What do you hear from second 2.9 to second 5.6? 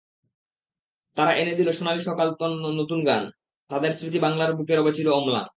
গান, তাঁদের স্মৃতি বাংলার বুকেরবে চির অম্লান।